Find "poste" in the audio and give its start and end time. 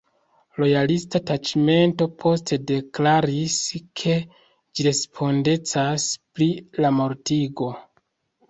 2.23-2.57